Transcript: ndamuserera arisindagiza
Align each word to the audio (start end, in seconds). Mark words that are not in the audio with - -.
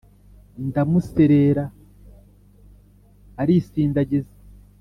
ndamuserera 0.67 1.65
arisindagiza 3.41 4.33